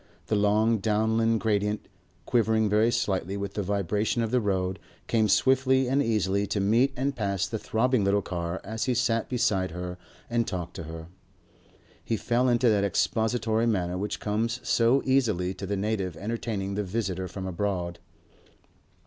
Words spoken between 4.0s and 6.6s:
of the road, came swiftly and easily to